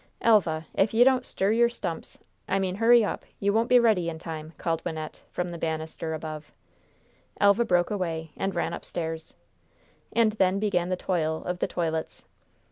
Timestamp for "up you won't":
3.05-3.69